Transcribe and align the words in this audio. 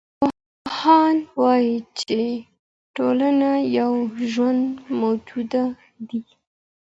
پوهان 0.65 1.15
وايي 1.39 1.75
چي 1.99 2.21
ټولنه 2.95 3.51
یو 3.79 3.93
ژوندی 4.31 4.83
موجود 5.01 5.51
دی. 6.07 6.21